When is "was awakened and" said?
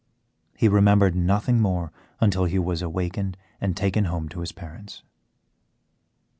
2.57-3.77